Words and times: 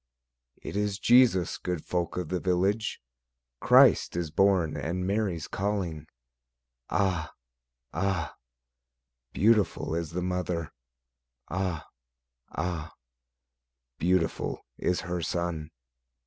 It 0.63 0.75
is 0.75 0.97
Jesus, 0.97 1.59
good 1.59 1.85
folk 1.85 2.17
of 2.17 2.29
the 2.29 2.39
village; 2.39 2.99
Christ 3.59 4.15
is 4.17 4.31
born, 4.31 4.75
and 4.75 5.05
Mary's 5.05 5.47
calling; 5.47 6.07
Ah! 6.89 7.35
Ah! 7.93 8.35
beautiful 9.31 9.93
is 9.93 10.09
the 10.09 10.23
mother; 10.23 10.73
Ah! 11.49 11.87
Ah! 12.53 12.95
beautiful 13.99 14.65
is 14.79 15.01
her 15.01 15.21
son. 15.21 15.69